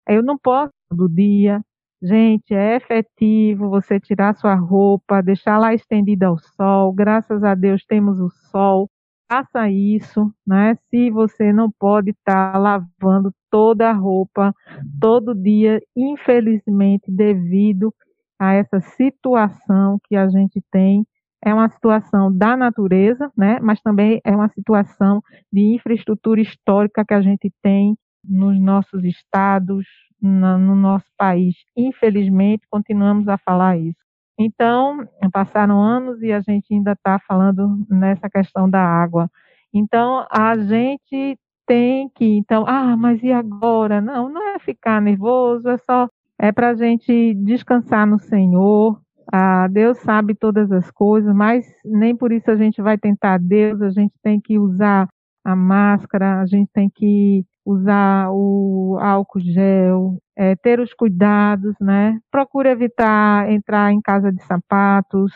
Eu 0.08 0.22
não 0.24 0.38
posso 0.38 0.74
do 0.92 1.08
dia 1.10 1.62
Gente, 2.04 2.54
é 2.54 2.76
efetivo 2.76 3.70
você 3.70 3.98
tirar 3.98 4.36
sua 4.36 4.56
roupa, 4.56 5.24
deixar 5.24 5.58
lá 5.58 5.74
estendida 5.74 6.28
ao 6.28 6.38
sol. 6.38 6.92
Graças 6.92 7.42
a 7.46 7.56
Deus 7.56 7.86
temos 7.86 8.20
o 8.20 8.30
sol. 8.52 8.90
faça 9.32 9.70
isso, 9.70 10.30
né? 10.46 10.76
Se 10.90 11.10
você 11.10 11.54
não 11.54 11.72
pode 11.72 12.12
estar 12.12 12.52
tá 12.52 12.60
lavando 12.60 13.34
toda 13.50 13.90
a 13.90 13.94
roupa 13.94 14.54
todo 15.00 15.34
dia, 15.34 15.82
infelizmente, 15.96 17.10
devido 17.10 17.94
a 18.38 18.54
essa 18.54 18.82
situação 18.82 19.98
que 20.06 20.16
a 20.18 20.28
gente 20.28 20.62
tem, 20.70 21.06
é 21.44 21.54
uma 21.54 21.70
situação 21.70 22.36
da 22.36 22.58
natureza, 22.58 23.32
né? 23.38 23.60
Mas 23.62 23.82
também 23.82 24.20
é 24.26 24.36
uma 24.36 24.50
situação 24.50 25.22
de 25.52 25.76
infraestrutura 25.76 26.42
histórica 26.42 27.06
que 27.06 27.14
a 27.14 27.22
gente 27.22 27.50
tem 27.62 27.96
nos 28.24 28.60
nossos 28.60 29.04
estados, 29.06 29.86
no 30.24 30.76
nosso 30.76 31.06
país. 31.18 31.56
Infelizmente, 31.76 32.66
continuamos 32.70 33.28
a 33.28 33.38
falar 33.38 33.78
isso. 33.78 33.98
Então, 34.40 35.08
passaram 35.32 35.82
anos 35.82 36.22
e 36.22 36.32
a 36.32 36.40
gente 36.40 36.74
ainda 36.74 36.94
está 36.94 37.20
falando 37.28 37.86
nessa 37.90 38.30
questão 38.30 38.70
da 38.70 38.82
água. 38.82 39.30
Então, 39.74 40.26
a 40.32 40.58
gente 40.58 41.38
tem 41.66 42.10
que, 42.16 42.26
então, 42.26 42.66
ah, 42.68 42.96
mas 42.98 43.22
e 43.24 43.32
agora? 43.32 44.02
Não, 44.02 44.30
não 44.30 44.56
é 44.56 44.60
ficar 44.60 45.02
nervoso, 45.02 45.70
é 45.70 45.78
só 45.78 46.08
é 46.40 46.52
para 46.52 46.70
a 46.70 46.76
gente 46.76 47.34
descansar 47.36 48.08
no 48.08 48.20
Senhor. 48.20 49.00
Ah, 49.32 49.68
Deus 49.68 49.98
sabe 50.00 50.36
todas 50.36 50.72
as 50.72 50.92
coisas, 50.92 51.34
mas 51.34 51.66
nem 51.86 52.16
por 52.16 52.32
isso 52.32 52.52
a 52.52 52.56
gente 52.56 52.82
vai 52.82 52.98
tentar 52.98 53.38
Deus. 53.40 53.82
A 53.82 53.90
gente 53.90 54.14
tem 54.22 54.42
que 54.42 54.60
usar 54.60 55.08
a 55.44 55.56
máscara, 55.56 56.42
a 56.42 56.46
gente 56.46 56.70
tem 56.74 56.90
que 56.90 57.46
usar 57.66 58.30
o 58.32 58.98
álcool 59.02 59.40
gel, 59.40 60.18
é, 60.36 60.56
ter 60.56 60.80
os 60.80 60.94
cuidados, 60.94 61.76
né? 61.80 62.20
Procure 62.32 62.70
evitar 62.70 63.50
entrar 63.52 63.92
em 63.94 64.02
casa 64.02 64.32
de 64.32 64.44
sapatos. 64.44 65.32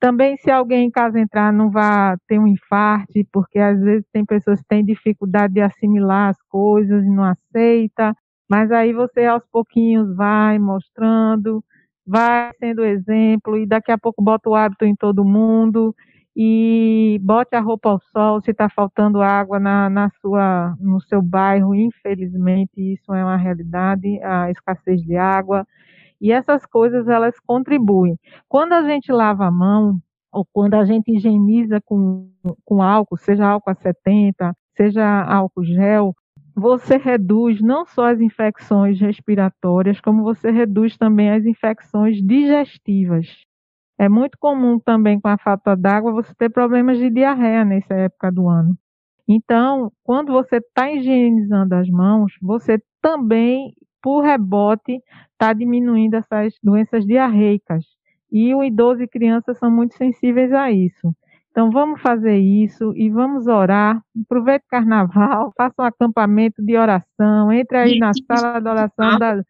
Também, 0.00 0.36
se 0.38 0.50
alguém 0.50 0.86
em 0.86 0.90
casa 0.90 1.18
entrar, 1.18 1.52
não 1.52 1.70
vá 1.70 2.16
ter 2.28 2.38
um 2.38 2.46
infarte, 2.46 3.26
porque 3.32 3.58
às 3.58 3.80
vezes 3.80 4.06
tem 4.12 4.24
pessoas 4.24 4.60
que 4.60 4.68
têm 4.68 4.84
dificuldade 4.84 5.54
de 5.54 5.60
assimilar 5.60 6.30
as 6.30 6.38
coisas 6.48 7.04
e 7.04 7.10
não 7.10 7.24
aceita. 7.24 8.14
Mas 8.48 8.70
aí 8.72 8.92
você 8.92 9.26
aos 9.26 9.44
pouquinhos 9.52 10.14
vai 10.16 10.58
mostrando, 10.58 11.62
vai 12.06 12.50
sendo 12.58 12.84
exemplo 12.84 13.58
e 13.58 13.66
daqui 13.66 13.92
a 13.92 13.98
pouco 13.98 14.22
bota 14.22 14.48
o 14.48 14.54
hábito 14.54 14.84
em 14.84 14.94
todo 14.96 15.24
mundo 15.24 15.94
e 16.40 17.18
bote 17.20 17.56
a 17.56 17.60
roupa 17.60 17.90
ao 17.90 18.00
sol 18.12 18.40
se 18.40 18.52
está 18.52 18.68
faltando 18.68 19.20
água 19.20 19.58
na, 19.58 19.90
na 19.90 20.08
sua, 20.20 20.76
no 20.78 21.00
seu 21.00 21.20
bairro. 21.20 21.74
Infelizmente, 21.74 22.70
isso 22.76 23.12
é 23.12 23.24
uma 23.24 23.36
realidade, 23.36 24.22
a 24.22 24.48
escassez 24.48 25.02
de 25.02 25.16
água. 25.16 25.66
E 26.20 26.30
essas 26.30 26.64
coisas, 26.64 27.08
elas 27.08 27.34
contribuem. 27.40 28.16
Quando 28.48 28.72
a 28.74 28.84
gente 28.84 29.10
lava 29.10 29.46
a 29.46 29.50
mão, 29.50 29.98
ou 30.30 30.46
quando 30.52 30.74
a 30.74 30.84
gente 30.84 31.10
higieniza 31.12 31.80
com, 31.84 32.30
com 32.64 32.80
álcool, 32.80 33.16
seja 33.16 33.44
álcool 33.44 33.70
a 33.70 33.74
70, 33.74 34.54
seja 34.76 35.24
álcool 35.24 35.64
gel, 35.64 36.14
você 36.54 36.98
reduz 36.98 37.60
não 37.60 37.84
só 37.84 38.12
as 38.12 38.20
infecções 38.20 39.00
respiratórias, 39.00 40.00
como 40.00 40.22
você 40.22 40.52
reduz 40.52 40.96
também 40.96 41.32
as 41.32 41.44
infecções 41.44 42.22
digestivas. 42.22 43.47
É 43.98 44.08
muito 44.08 44.38
comum 44.38 44.78
também 44.78 45.20
com 45.20 45.28
a 45.28 45.36
falta 45.36 45.76
d'água 45.76 46.12
você 46.12 46.32
ter 46.34 46.50
problemas 46.50 46.98
de 46.98 47.10
diarreia 47.10 47.64
nessa 47.64 47.94
época 47.94 48.30
do 48.30 48.48
ano. 48.48 48.76
Então, 49.28 49.92
quando 50.04 50.32
você 50.32 50.56
está 50.56 50.90
higienizando 50.90 51.74
as 51.74 51.88
mãos, 51.90 52.32
você 52.40 52.80
também, 53.02 53.74
por 54.02 54.22
rebote, 54.22 55.02
está 55.32 55.52
diminuindo 55.52 56.14
essas 56.14 56.54
doenças 56.62 57.04
diarreicas. 57.04 57.84
E 58.30 58.54
o 58.54 58.62
idoso 58.62 59.02
e 59.02 59.08
criança 59.08 59.52
são 59.54 59.70
muito 59.70 59.94
sensíveis 59.96 60.52
a 60.52 60.70
isso. 60.70 61.12
Então 61.50 61.70
vamos 61.70 62.00
fazer 62.00 62.36
isso 62.36 62.92
e 62.94 63.10
vamos 63.10 63.46
orar. 63.46 64.00
Aproveite 64.24 64.64
o 64.66 64.70
carnaval, 64.70 65.52
faça 65.56 65.74
um 65.80 65.84
acampamento 65.84 66.62
de 66.62 66.76
oração, 66.76 67.50
entre 67.52 67.76
aí 67.76 67.98
na 67.98 68.12
sala 68.14 68.60
de 68.60 68.68
oração 68.68 69.18
da 69.18 69.42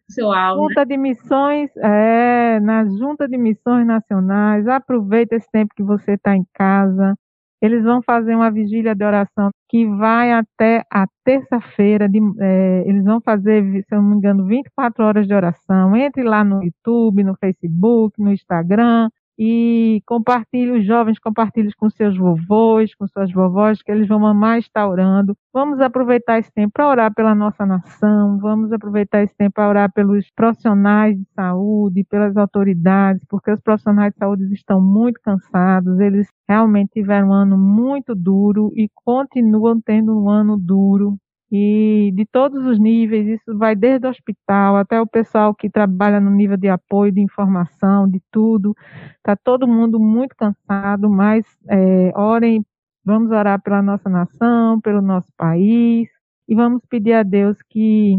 Junta 0.55 0.85
de 0.85 0.97
Missões, 0.97 1.69
é, 1.77 2.59
na 2.61 2.85
Junta 2.85 3.27
de 3.27 3.37
Missões 3.37 3.85
Nacionais. 3.85 4.67
Aproveite 4.67 5.35
esse 5.35 5.49
tempo 5.51 5.73
que 5.75 5.83
você 5.83 6.13
está 6.13 6.35
em 6.35 6.45
casa. 6.53 7.15
Eles 7.61 7.83
vão 7.83 8.01
fazer 8.01 8.35
uma 8.35 8.49
vigília 8.49 8.95
de 8.95 9.03
oração 9.03 9.49
que 9.67 9.85
vai 9.85 10.31
até 10.31 10.81
a 10.89 11.05
terça-feira. 11.25 12.07
É, 12.39 12.83
eles 12.87 13.03
vão 13.03 13.19
fazer, 13.19 13.83
se 13.83 13.93
eu 13.93 14.01
não 14.01 14.11
me 14.11 14.15
engano, 14.15 14.45
24 14.45 15.03
horas 15.03 15.27
de 15.27 15.33
oração. 15.33 15.93
Entre 15.95 16.23
lá 16.23 16.41
no 16.43 16.63
YouTube, 16.63 17.23
no 17.23 17.35
Facebook, 17.35 18.21
no 18.21 18.31
Instagram 18.31 19.09
e 19.41 20.01
compartilhe, 20.05 20.71
os 20.71 20.85
jovens 20.85 21.17
compartilhem 21.17 21.71
com 21.77 21.89
seus 21.89 22.17
vovôs, 22.17 22.93
com 22.93 23.07
suas 23.07 23.31
vovós, 23.31 23.81
que 23.81 23.89
eles 23.89 24.05
vão 24.05 24.27
amar 24.27 24.59
estar 24.59 24.85
orando. 24.85 25.33
Vamos 25.53 25.79
aproveitar 25.79 26.39
esse 26.39 26.51
tempo 26.51 26.73
para 26.73 26.89
orar 26.89 27.13
pela 27.13 27.33
nossa 27.33 27.65
nação, 27.65 28.37
vamos 28.37 28.73
aproveitar 28.73 29.23
esse 29.23 29.33
tempo 29.37 29.53
para 29.53 29.69
orar 29.69 29.93
pelos 29.93 30.29
profissionais 30.35 31.17
de 31.17 31.25
saúde, 31.33 32.03
pelas 32.03 32.35
autoridades, 32.35 33.23
porque 33.29 33.49
os 33.49 33.61
profissionais 33.61 34.11
de 34.11 34.17
saúde 34.19 34.53
estão 34.53 34.81
muito 34.81 35.21
cansados, 35.21 36.01
eles 36.01 36.27
realmente 36.47 36.91
tiveram 36.91 37.29
um 37.29 37.33
ano 37.33 37.57
muito 37.57 38.13
duro 38.13 38.73
e 38.75 38.89
continuam 39.05 39.79
tendo 39.79 40.21
um 40.21 40.29
ano 40.29 40.57
duro 40.57 41.17
e 41.51 42.11
de 42.13 42.25
todos 42.25 42.63
os 42.65 42.79
níveis, 42.79 43.27
isso 43.27 43.57
vai 43.57 43.75
desde 43.75 44.05
o 44.05 44.09
hospital 44.09 44.77
até 44.77 45.01
o 45.01 45.07
pessoal 45.07 45.53
que 45.55 45.69
trabalha 45.69 46.19
no 46.19 46.29
nível 46.29 46.57
de 46.57 46.69
apoio, 46.69 47.11
de 47.11 47.21
informação, 47.21 48.07
de 48.07 48.21
tudo. 48.31 48.75
Está 49.17 49.35
todo 49.35 49.67
mundo 49.67 49.99
muito 49.99 50.35
cansado, 50.35 51.09
mas 51.09 51.45
é, 51.67 52.11
orem, 52.15 52.63
vamos 53.03 53.31
orar 53.31 53.61
pela 53.61 53.81
nossa 53.81 54.07
nação, 54.09 54.79
pelo 54.79 55.01
nosso 55.01 55.31
país, 55.35 56.07
e 56.47 56.55
vamos 56.55 56.83
pedir 56.87 57.13
a 57.13 57.23
Deus 57.23 57.57
que, 57.67 58.17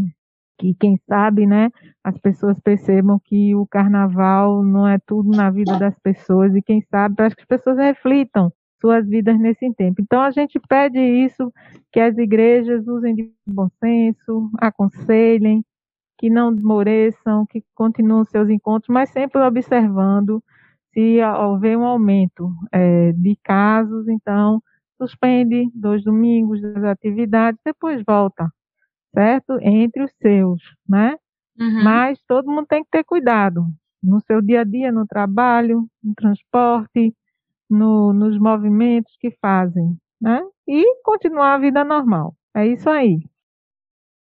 que 0.59 0.73
quem 0.73 0.97
sabe, 1.07 1.47
né, 1.47 1.69
as 2.03 2.17
pessoas 2.17 2.59
percebam 2.59 3.19
que 3.23 3.55
o 3.55 3.65
carnaval 3.65 4.63
não 4.63 4.87
é 4.87 4.97
tudo 4.99 5.31
na 5.31 5.49
vida 5.49 5.77
das 5.79 5.97
pessoas, 5.99 6.53
e 6.55 6.61
quem 6.61 6.81
sabe, 6.89 7.15
para 7.15 7.29
que 7.29 7.41
as 7.41 7.47
pessoas 7.47 7.77
reflitam 7.77 8.51
suas 8.81 9.07
vidas 9.07 9.39
nesse 9.39 9.71
tempo. 9.75 10.01
Então 10.01 10.21
a 10.21 10.31
gente 10.31 10.59
pede 10.59 10.99
isso, 10.99 11.53
que 11.91 11.99
as 11.99 12.17
igrejas 12.17 12.87
usem 12.87 13.15
de 13.15 13.31
bom 13.47 13.69
senso, 13.79 14.49
aconselhem, 14.59 15.63
que 16.17 16.29
não 16.29 16.53
desmoreçam, 16.53 17.45
que 17.45 17.63
continuem 17.73 18.25
seus 18.25 18.49
encontros, 18.49 18.89
mas 18.89 19.09
sempre 19.09 19.41
observando 19.41 20.43
se 20.93 21.19
houver 21.21 21.77
um 21.77 21.85
aumento 21.85 22.51
é, 22.71 23.13
de 23.13 23.37
casos, 23.43 24.07
então 24.07 24.61
suspende 25.01 25.69
dois 25.73 26.03
domingos 26.03 26.61
das 26.61 26.83
atividades, 26.83 27.59
depois 27.65 28.03
volta, 28.05 28.51
certo? 29.13 29.57
Entre 29.61 30.03
os 30.03 30.11
seus, 30.21 30.61
né? 30.87 31.15
Uhum. 31.59 31.83
Mas 31.83 32.19
todo 32.27 32.51
mundo 32.51 32.67
tem 32.67 32.83
que 32.83 32.89
ter 32.91 33.03
cuidado 33.03 33.65
no 34.03 34.19
seu 34.21 34.41
dia 34.41 34.61
a 34.61 34.63
dia, 34.63 34.91
no 34.91 35.05
trabalho, 35.05 35.87
no 36.03 36.13
transporte, 36.15 37.13
no, 37.71 38.11
nos 38.13 38.37
movimentos 38.37 39.13
que 39.19 39.31
fazem, 39.41 39.97
né? 40.19 40.41
E 40.67 41.01
continuar 41.03 41.55
a 41.55 41.59
vida 41.59 41.83
normal. 41.83 42.35
É 42.55 42.67
isso 42.67 42.89
aí. 42.89 43.19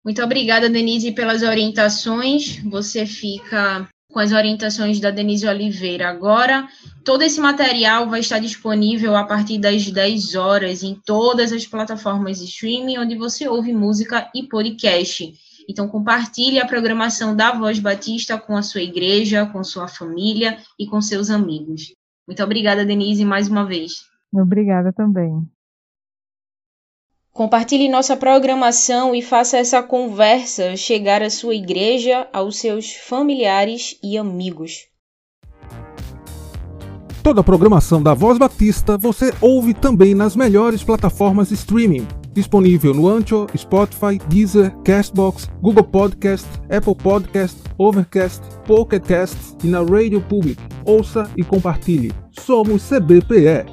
Muito 0.04 0.22
obrigada, 0.22 0.68
Denise, 0.68 1.12
pelas 1.12 1.42
orientações. 1.42 2.58
Você 2.64 3.06
fica 3.06 3.88
com 4.12 4.20
as 4.20 4.32
orientações 4.32 5.00
da 5.00 5.10
Denise 5.10 5.46
Oliveira 5.46 6.08
agora. 6.08 6.68
Todo 7.04 7.22
esse 7.22 7.40
material 7.40 8.08
vai 8.08 8.20
estar 8.20 8.38
disponível 8.38 9.16
a 9.16 9.24
partir 9.24 9.58
das 9.58 9.90
10 9.90 10.34
horas 10.34 10.82
em 10.82 10.94
todas 11.04 11.52
as 11.52 11.66
plataformas 11.66 12.38
de 12.38 12.44
streaming 12.44 12.98
onde 12.98 13.16
você 13.16 13.48
ouve 13.48 13.72
música 13.72 14.30
e 14.34 14.44
podcast. 14.44 15.32
Então, 15.68 15.88
compartilhe 15.88 16.60
a 16.60 16.66
programação 16.66 17.34
da 17.34 17.52
Voz 17.52 17.78
Batista 17.78 18.38
com 18.38 18.56
a 18.56 18.62
sua 18.62 18.82
igreja, 18.82 19.46
com 19.46 19.64
sua 19.64 19.88
família 19.88 20.58
e 20.78 20.86
com 20.86 21.00
seus 21.00 21.30
amigos. 21.30 21.94
Muito 22.26 22.42
obrigada, 22.42 22.84
Denise, 22.84 23.24
mais 23.24 23.48
uma 23.48 23.64
vez. 23.64 24.06
Obrigada 24.32 24.92
também. 24.92 25.46
Compartilhe 27.32 27.88
nossa 27.88 28.16
programação 28.16 29.14
e 29.14 29.20
faça 29.20 29.58
essa 29.58 29.82
conversa 29.82 30.76
chegar 30.76 31.20
à 31.20 31.28
sua 31.28 31.54
igreja, 31.54 32.28
aos 32.32 32.58
seus 32.58 32.94
familiares 32.94 33.98
e 34.02 34.16
amigos. 34.16 34.86
Toda 37.24 37.40
a 37.40 37.44
programação 37.44 38.02
da 38.02 38.14
Voz 38.14 38.38
Batista 38.38 38.96
você 38.96 39.32
ouve 39.40 39.74
também 39.74 40.14
nas 40.14 40.36
melhores 40.36 40.84
plataformas 40.84 41.48
de 41.48 41.54
streaming. 41.54 42.06
Disponível 42.34 42.92
no 42.92 43.08
Ancho, 43.08 43.46
Spotify, 43.56 44.18
Deezer, 44.28 44.74
Castbox, 44.84 45.48
Google 45.62 45.84
Podcast, 45.84 46.46
Apple 46.68 46.96
Podcast, 46.96 47.56
Overcast, 47.78 48.42
Pocket 48.66 49.04
e 49.62 49.68
na 49.68 49.78
Radio 49.82 50.20
Public. 50.20 50.60
Ouça 50.84 51.30
e 51.36 51.44
compartilhe. 51.44 52.12
Somos 52.32 52.82
CBPE. 52.88 53.64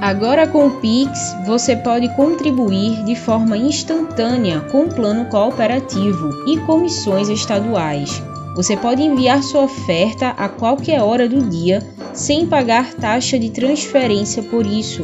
Agora 0.00 0.46
com 0.46 0.66
o 0.66 0.80
Pix, 0.80 1.34
você 1.46 1.76
pode 1.76 2.08
contribuir 2.14 3.04
de 3.04 3.14
forma 3.14 3.56
instantânea 3.56 4.60
com 4.70 4.84
o 4.84 4.94
plano 4.94 5.26
cooperativo 5.26 6.30
e 6.46 6.58
comissões 6.60 7.28
estaduais 7.28 8.22
Você 8.54 8.76
pode 8.76 9.02
enviar 9.02 9.42
sua 9.42 9.62
oferta 9.62 10.28
a 10.28 10.48
qualquer 10.48 11.02
hora 11.02 11.28
do 11.28 11.42
dia 11.48 11.82
sem 12.12 12.46
pagar 12.46 12.94
taxa 12.94 13.38
de 13.38 13.50
transferência 13.50 14.42
por 14.44 14.64
isso. 14.64 15.02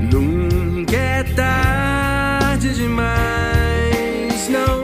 Nunca 0.00 0.96
é 0.96 1.22
tarde 1.22 2.74
demais, 2.74 4.48
não. 4.48 4.75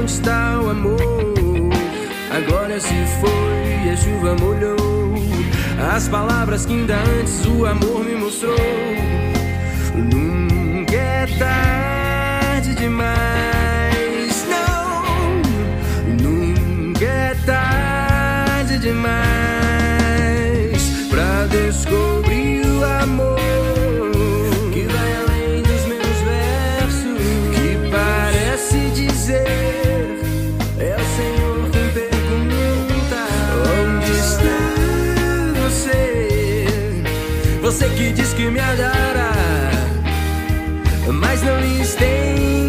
Onde 0.00 0.12
está 0.12 0.60
o 0.60 0.70
amor? 0.70 0.98
Agora 2.30 2.80
se 2.80 2.94
foi 3.20 3.84
e 3.84 3.90
a 3.90 3.96
chuva 3.96 4.34
molhou 4.36 5.14
as 5.94 6.08
palavras 6.08 6.64
que 6.64 6.72
ainda 6.72 6.96
antes 7.18 7.44
o 7.46 7.66
amor 7.66 8.04
me 8.04 8.14
mostrou. 8.14 8.56
Nunca 9.94 10.94
é 10.94 11.26
tarde 11.38 12.74
demais, 12.74 14.46
não. 14.48 15.42
Nunca 16.22 17.04
é 17.04 17.34
tarde 17.44 18.78
demais 18.78 19.20
pra 21.10 21.46
descobrir 21.46 22.29
Você 37.80 37.88
que 37.96 38.12
diz 38.12 38.34
que 38.34 38.50
me 38.50 38.60
adora, 38.60 39.30
mas 41.14 41.42
não 41.42 41.58
estende 41.80 42.59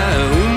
my 0.00 0.49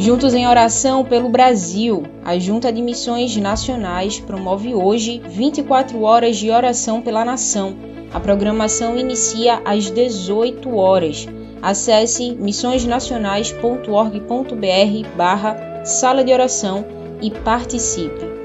Juntos 0.00 0.32
em 0.32 0.48
Oração 0.48 1.04
pelo 1.04 1.28
Brasil, 1.28 2.04
a 2.24 2.38
Junta 2.38 2.72
de 2.72 2.80
Missões 2.80 3.36
Nacionais 3.36 4.18
promove 4.18 4.74
hoje 4.74 5.20
24 5.28 6.00
horas 6.00 6.38
de 6.38 6.50
oração 6.50 7.02
pela 7.02 7.22
nação. 7.22 7.76
A 8.10 8.18
programação 8.18 8.98
inicia 8.98 9.60
às 9.62 9.90
18 9.90 10.74
horas. 10.74 11.28
Acesse 11.60 12.32
missõesnacionais.org.br 12.32 15.16
barra 15.18 15.84
sala 15.84 16.24
de 16.24 16.32
oração 16.32 16.82
e 17.20 17.30
participe. 17.30 18.39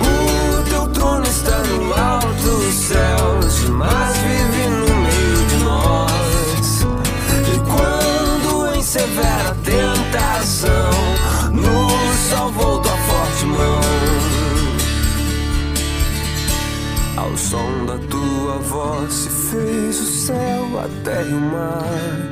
O 0.00 0.62
teu 0.68 0.88
trono 0.88 1.24
está 1.24 1.58
no 1.58 1.94
alto 1.94 2.42
dos 2.42 2.74
céus, 2.74 3.68
mas 3.70 4.16
vive 4.18 4.68
no 4.68 4.96
meio 4.96 5.46
de 5.46 5.56
nós. 5.64 6.86
E 7.52 7.58
quando 7.70 8.74
em 8.74 8.82
severa 8.82 9.56
tentação, 9.64 10.90
nos 11.52 12.16
salvou 12.30 12.80
tua 12.80 12.96
forte 12.96 13.44
mão. 13.46 13.80
Ao 17.16 17.36
som 17.36 17.86
da 17.86 17.98
tua 18.08 18.58
voz 18.58 19.12
se 19.12 19.28
fez 19.28 20.00
o 20.00 20.06
céu, 20.06 20.80
a 20.80 20.88
terra 21.04 21.28
e 21.28 21.34
o 21.34 21.40
mar. 21.40 22.31